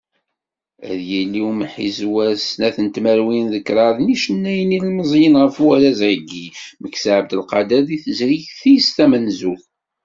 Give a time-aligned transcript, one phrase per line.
[0.89, 6.47] Ad yili umḥizwer n snat tmerwin d kraḍ, n yicennayen ilmeẓyen ɣef warraz-agi
[6.81, 9.63] "Meksa Ɛabdelqader", deg tezrigt-is tamenzut.